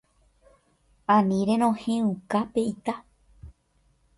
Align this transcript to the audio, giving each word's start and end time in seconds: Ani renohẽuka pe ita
Ani 1.15 1.39
renohẽuka 1.47 2.39
pe 2.53 2.59
ita 2.71 2.93